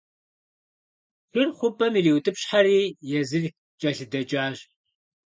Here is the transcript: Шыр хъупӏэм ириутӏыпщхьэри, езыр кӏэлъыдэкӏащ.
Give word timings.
Шыр 1.29 1.49
хъупӏэм 1.57 1.93
ириутӏыпщхьэри, 1.99 2.77
езыр 3.19 3.43
кӏэлъыдэкӏащ. 3.79 4.57